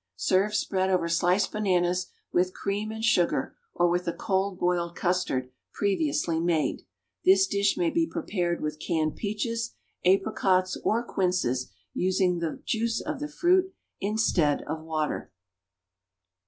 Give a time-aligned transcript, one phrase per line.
[0.15, 5.51] Serve spread over sliced bananas, with cream and sugar, or with a cold boiled custard,
[5.75, 6.81] previously made.
[7.23, 13.19] This dish may be prepared with canned peaches, apricots or quinces, using the juice of
[13.19, 15.31] the fruit instead of water.